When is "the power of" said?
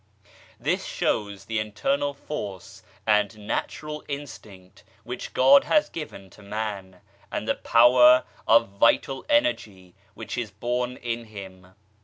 7.47-8.69